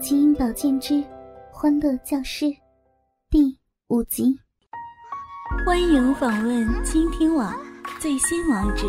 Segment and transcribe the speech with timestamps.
[0.02, 1.04] 《基因保健之
[1.52, 2.46] 欢乐教师》
[3.28, 3.54] 第
[3.88, 4.34] 五集。
[5.66, 7.54] 欢迎访问倾听网
[8.00, 8.86] 最新网址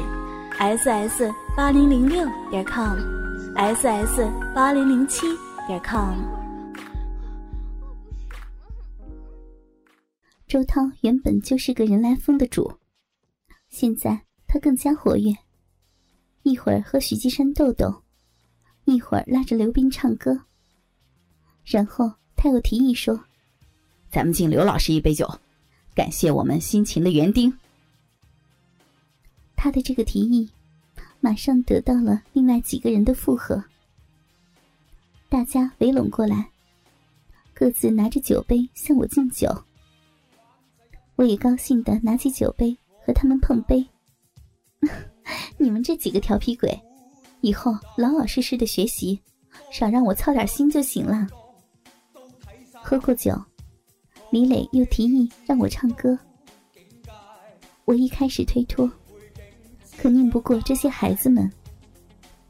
[0.58, 4.22] ：ss 八零零六点 com，ss
[4.56, 5.28] 八零零七
[5.68, 6.18] 点 com。
[10.48, 12.72] 周涛原本就是个人来疯的主，
[13.68, 15.34] 现在他更加活跃，
[16.44, 18.04] 一会儿和许继山斗斗。
[18.86, 20.46] 一会儿拉着刘斌唱歌，
[21.64, 23.20] 然后他又提议说
[24.12, 25.30] ：“咱们敬刘老师一杯酒，
[25.94, 27.52] 感谢我们辛勤的园丁。”
[29.56, 30.50] 他的这个提议，
[31.20, 33.64] 马上得到了另外几个人的附和。
[35.30, 36.50] 大家围拢过来，
[37.54, 39.48] 各自拿着酒杯向我敬酒。
[41.16, 43.88] 我也高兴的拿起酒杯和他们碰杯。
[45.58, 46.78] 你们这几个调皮鬼！
[47.42, 49.20] 以后老老实实的学习，
[49.72, 51.28] 少让我操点心就行了。
[52.92, 53.34] 喝过酒，
[54.34, 56.20] 李磊又提议让我唱歌。
[57.86, 58.92] 我一开始推脱，
[59.98, 61.50] 可拧不过这些孩子们。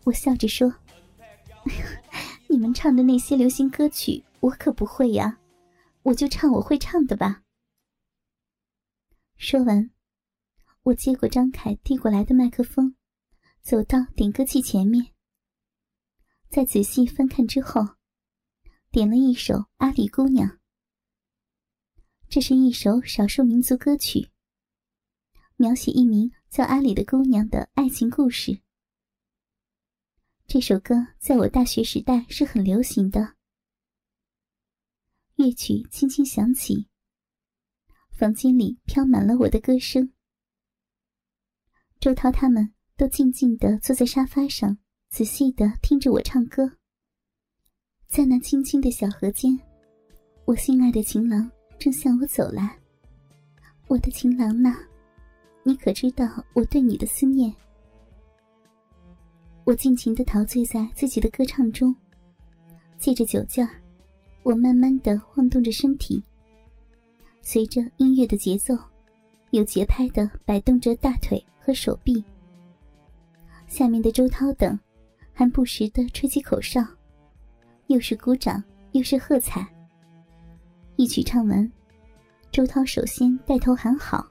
[0.03, 0.73] 我笑着说
[2.50, 5.38] ：“你们唱的那些流行歌曲，我可不会呀，
[6.02, 7.44] 我就唱我会唱的吧。”
[9.38, 9.92] 说完，
[10.81, 12.95] 我接过张凯递过来的麦克风。
[13.61, 15.05] 走到点歌器前面，
[16.50, 17.88] 在仔细翻看之后，
[18.92, 20.50] 点了一首《阿里姑娘》。
[22.28, 24.30] 这是一首少数民族歌曲，
[25.56, 28.61] 描写一名叫阿里的姑娘的爱情故事。
[30.45, 33.38] 这首歌在我大学时代是很流行的。
[35.36, 36.89] 乐曲轻轻响起，
[38.11, 40.11] 房间里飘满了我的歌声。
[42.02, 42.73] 周涛他们。
[42.98, 44.78] 都静静地坐在沙发上，
[45.09, 46.78] 仔细地听着我唱歌。
[48.12, 49.58] 在那清清的小河间，
[50.44, 52.78] 我心爱的情郎正向我走来。
[53.88, 54.76] 我的情郎呢？
[55.64, 57.55] 你可知道我对你的思念？
[59.64, 61.95] 我尽情地陶醉在自己的歌唱中，
[62.98, 63.82] 借着酒劲儿，
[64.44, 66.21] 我慢慢地晃动着身体，
[67.42, 68.77] 随着音乐的节奏，
[69.52, 72.21] 有节拍地摆动着大腿和手臂。
[73.67, 74.77] 下面的周涛等，
[75.32, 76.86] 还不时的吹起口哨，
[77.91, 78.63] 又是鼓掌
[78.93, 79.67] 又是喝彩。
[80.95, 81.69] 一曲唱完，
[82.49, 84.25] 周涛首先带头喊好。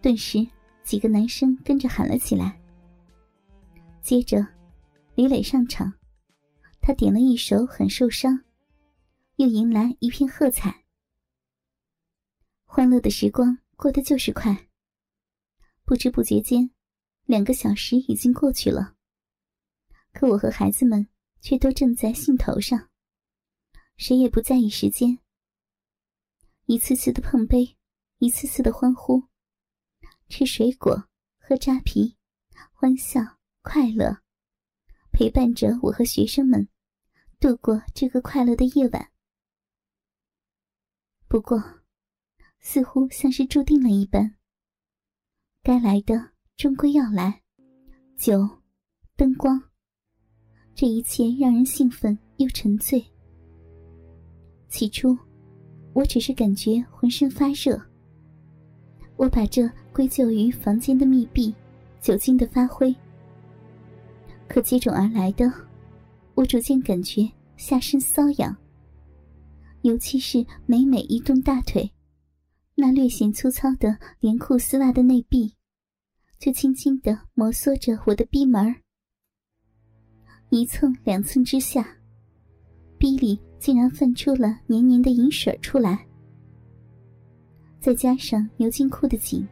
[0.00, 0.44] 顿时，
[0.82, 2.60] 几个男生跟着喊了起来。
[4.00, 4.44] 接着，
[5.14, 5.92] 李磊上场，
[6.80, 8.34] 他点了一首《很受伤》，
[9.36, 10.82] 又迎来一片喝彩。
[12.64, 14.66] 欢乐的时光过得就是快，
[15.84, 16.70] 不知不觉间。
[17.24, 18.94] 两个小时已经过去了，
[20.12, 21.06] 可我和孩子们
[21.42, 22.88] 却都正在兴头上，
[23.98, 25.18] 谁也不在意时间。
[26.64, 27.76] 一次次的碰杯，
[28.18, 29.28] 一次次的欢呼，
[30.28, 31.08] 吃水果，
[31.38, 32.16] 喝扎啤，
[32.72, 33.20] 欢笑
[33.60, 34.22] 快乐，
[35.12, 36.68] 陪伴着我和学生们
[37.38, 39.12] 度过这个快乐的夜晚。
[41.28, 41.82] 不过，
[42.60, 44.38] 似乎像是注定了一般，
[45.62, 46.32] 该来的。
[46.54, 47.42] 终归要来，
[48.16, 48.62] 酒，
[49.16, 49.71] 灯光，
[50.74, 53.04] 这一切让人兴奋又沉醉。
[54.68, 55.16] 起初，
[55.92, 57.80] 我只是感觉浑身发热。
[59.16, 61.54] 我把这归咎于房间的密闭、
[62.00, 62.94] 酒精的发挥。
[64.48, 65.52] 可接踵而来的，
[66.34, 68.56] 我逐渐感觉下身瘙痒，
[69.82, 71.90] 尤其是每每一动大腿，
[72.74, 75.54] 那略显粗糙的连裤丝袜的内壁。
[76.38, 78.82] 就轻轻的摩挲着我的逼门儿，
[80.54, 81.96] 一蹭两蹭之下，
[82.98, 86.06] 逼里竟然泛出了黏黏的银水出来。
[87.80, 89.48] 再加上牛津裤的紧，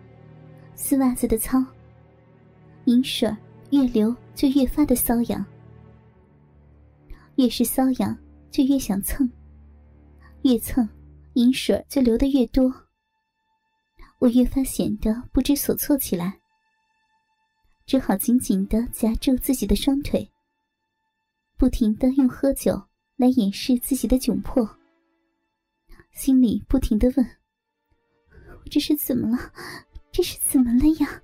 [0.74, 1.58] 丝袜子的糙，
[2.84, 3.34] 银水
[3.70, 5.42] 越流就越发的瘙痒，
[7.36, 8.14] 越是瘙痒
[8.50, 9.26] 就越想蹭，
[10.42, 10.86] 越蹭
[11.32, 12.70] 银水就流得越多，
[14.18, 16.38] 我越发显得不知所措起来。
[17.86, 20.30] 只好紧紧的夹住自己的双腿，
[21.60, 22.72] 不停的用喝酒
[23.16, 24.66] 来掩饰自己的窘迫，
[26.10, 27.26] 心里不停的问
[28.64, 29.52] ：“我这是怎么了？
[30.10, 31.22] 这是怎么了呀？”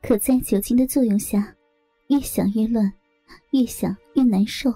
[0.00, 1.54] 可在酒精的作用下，
[2.06, 2.90] 越想越乱，
[3.50, 4.72] 越想越难受，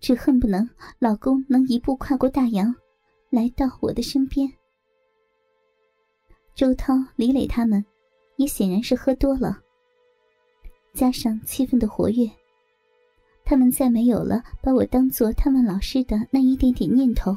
[0.00, 0.66] 只恨不能
[0.98, 2.74] 老公能一步跨过大洋，
[3.28, 4.50] 来到我的身边。
[6.54, 7.84] 周涛、李磊他们。
[8.36, 9.62] 也显然是喝多了，
[10.92, 12.28] 加上气氛的活跃，
[13.54, 17.32] 他们再没有了把我当做探望老师的那一点点念头。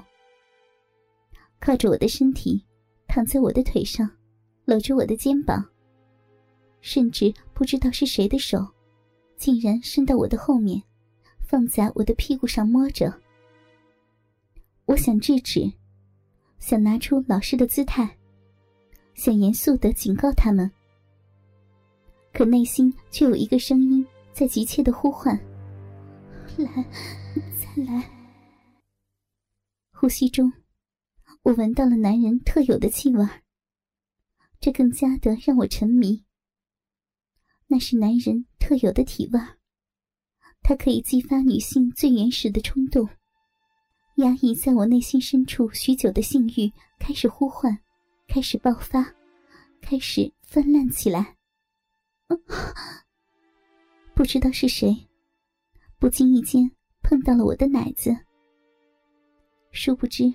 [1.60, 2.60] 靠着我的身体，
[3.08, 4.10] 躺在我的腿上，
[4.66, 5.64] 搂着我的肩膀。
[6.82, 8.66] 甚至不知道是谁的手，
[9.36, 10.82] 竟然伸到我的后面，
[11.48, 13.14] 放在我的屁股上摸着。
[14.86, 15.72] 我想制止，
[16.58, 18.10] 想拿出老师的姿态，
[19.14, 20.68] 想严肃的警告他们，
[22.34, 24.04] 可内心却有一个声音
[24.34, 25.40] 在急切的呼唤
[26.58, 26.84] ：“来，
[27.60, 28.12] 再来。”
[29.92, 30.54] 呼吸中，
[31.44, 33.28] 我闻到了男人特有的气味，
[34.60, 36.24] 这更加的让我沉迷。
[37.68, 39.40] 那是男人特有的体味，
[40.62, 43.10] 它可以激发女性最原始的冲动，
[44.18, 47.80] 压抑在我内心深处许久的性欲开始呼唤，
[48.28, 49.14] 开始爆发，
[49.82, 51.36] 开始泛滥起来。
[54.14, 55.08] 不知道是谁，
[56.00, 56.70] 不经意间
[57.02, 58.16] 碰到了我的奶子，
[59.72, 60.32] 殊不知，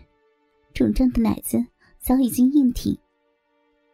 [0.75, 1.65] 肿胀的奶子
[1.99, 2.99] 早已经硬挺，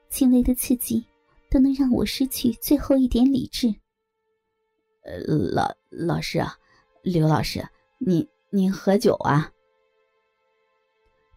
[0.08, 1.04] 轻微的刺激。
[1.50, 3.74] 都能让我失去最后一点理智。
[5.02, 6.54] 呃，老老师啊，
[7.02, 7.66] 刘老师，
[7.96, 9.50] 您您喝酒啊？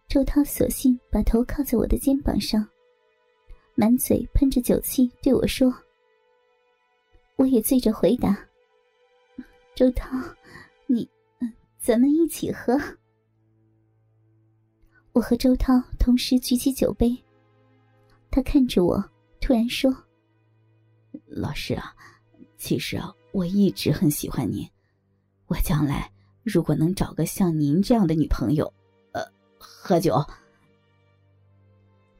[0.06, 2.68] 周涛索性把头靠在我的肩膀上，
[3.74, 5.72] 满嘴喷着酒气对我说
[7.36, 8.46] ：“我也醉着回答。”
[9.74, 10.18] 周涛，
[10.86, 11.08] 你，
[11.78, 12.78] 咱们一起喝。
[15.12, 17.16] 我和周涛同时举起酒杯，
[18.30, 19.02] 他看着我。
[19.40, 19.92] 突然说
[21.26, 21.92] ：“老师啊，
[22.58, 24.64] 其实啊，我一直很喜欢您。
[25.46, 26.08] 我将来
[26.44, 28.72] 如果能找个像您这样的女朋友，
[29.12, 29.20] 呃，
[29.58, 30.22] 喝酒。”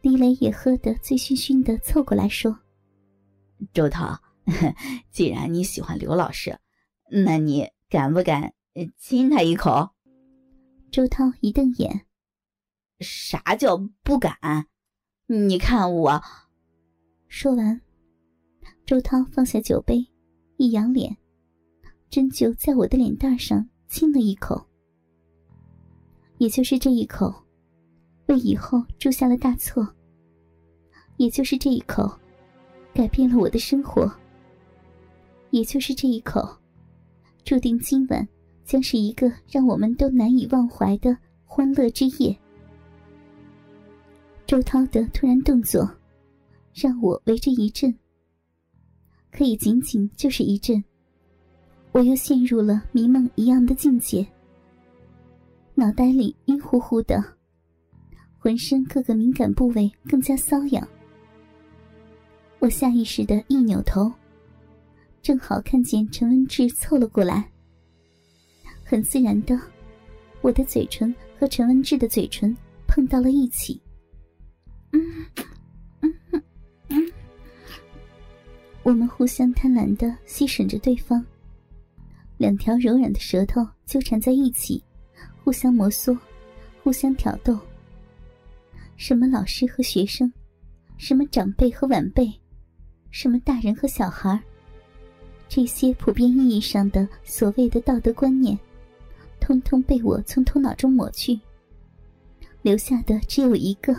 [0.00, 2.58] 李磊也喝得醉醺醺的，凑过来说
[3.72, 4.18] ：“周涛，
[5.12, 6.58] 既然你喜欢刘老师，
[7.12, 8.54] 那你敢不敢
[8.96, 9.90] 亲他一口？”
[10.90, 12.06] 周涛一瞪眼
[13.00, 14.66] ：“啥叫不敢？
[15.26, 16.22] 你看我。”
[17.28, 17.80] 说完，
[18.84, 20.06] 周涛放下酒杯，
[20.56, 21.16] 一扬脸，
[22.10, 24.66] 针就在我的脸蛋上亲了一口。
[26.38, 27.32] 也就是这一口，
[28.26, 29.86] 为以后铸下了大错。
[31.16, 32.10] 也就是这一口，
[32.92, 34.12] 改变了我的生活。
[35.50, 36.40] 也就是这一口，
[37.44, 38.26] 注定今晚
[38.64, 42.36] 将是一个让我们都难以忘怀的欢乐之夜。
[44.46, 45.88] 周涛的突然动作。
[46.74, 47.94] 让我为之一震，
[49.30, 50.82] 可以仅仅就是一震，
[51.92, 54.26] 我又陷入了迷梦一样的境界，
[55.74, 57.22] 脑袋里晕乎乎的，
[58.38, 60.88] 浑身各个敏感部位更加瘙痒。
[62.58, 64.10] 我下意识的一扭头，
[65.22, 67.48] 正好看见陈文志凑了过来。
[68.84, 69.58] 很自然的，
[70.40, 72.54] 我的嘴唇和陈文志的嘴唇
[72.88, 73.80] 碰到了一起。
[78.82, 81.24] 我们互相贪婪的吸吮着对方，
[82.36, 84.82] 两条柔软的舌头纠缠在一起，
[85.44, 86.18] 互相摩挲，
[86.82, 87.56] 互相挑逗。
[88.96, 90.30] 什么老师和学生，
[90.98, 92.28] 什么长辈和晚辈，
[93.12, 94.42] 什么大人和小孩，
[95.54, 98.58] 这些普遍意义上的所谓的道德观念，
[99.38, 101.38] 通通被我从头脑中抹去，
[102.62, 103.94] 留下的只有一个：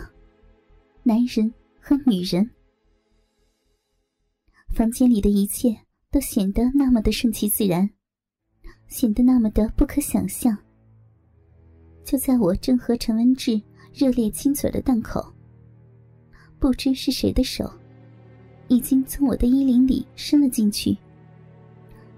[1.04, 2.50] 男人和女人。
[4.74, 5.78] 房间里的一切
[6.10, 7.88] 都显得那么的顺其自然，
[8.88, 10.58] 显得那么的不可想象。
[12.02, 15.32] 就在我正和陈文志热烈亲嘴的档口，
[16.58, 17.72] 不知是谁的手，
[18.66, 20.98] 已经从我的衣领里伸了进去，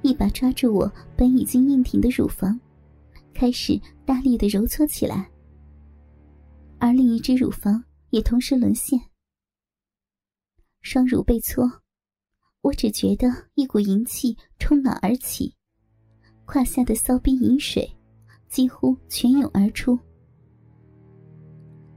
[0.07, 2.59] 一把抓住我本已经硬挺的乳房，
[3.35, 5.29] 开始大力的揉搓起来，
[6.79, 9.01] 而另一只乳房也同时沦陷，
[10.81, 11.69] 双乳被搓。
[12.61, 15.53] 我只觉得一股淫气冲脑而起，
[16.45, 17.89] 胯下的骚逼淫水
[18.49, 19.99] 几乎全涌而出。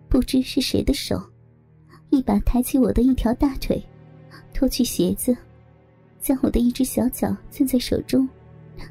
[0.09, 1.21] 不知是谁的手，
[2.09, 3.79] 一把抬起我的一条大腿，
[4.51, 5.37] 脱去鞋子，
[6.19, 8.27] 将我的一只小脚攥在手中，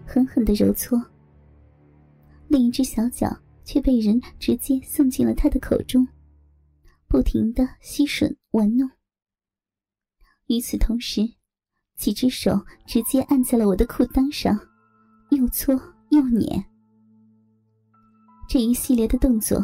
[0.06, 1.02] 狠狠的揉搓。
[2.49, 6.06] 另一只小脚却被人直接送进了他的口中，
[7.06, 8.90] 不停的吸吮玩弄。
[10.47, 11.23] 与此同时。
[11.99, 14.56] 几只手直接按在了我的裤裆上，
[15.30, 15.75] 又搓
[16.11, 16.64] 又捻。
[18.49, 19.61] 这一系列的动作，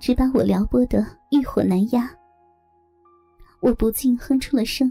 [0.00, 2.10] 只把我撩拨的欲火难压。
[3.60, 4.90] 我不禁哼出了声：“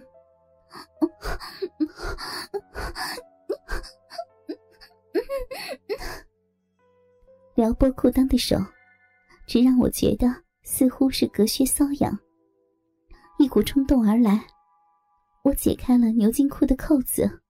[7.56, 8.58] 撩拨裤裆的手，
[9.46, 10.28] 只让我觉得
[10.64, 12.18] 似乎是隔靴搔痒。
[13.38, 14.46] 一股冲动而来，
[15.44, 17.41] 我解开了牛津裤的扣子。